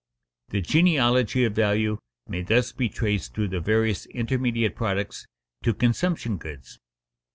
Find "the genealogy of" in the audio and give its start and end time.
0.51-1.53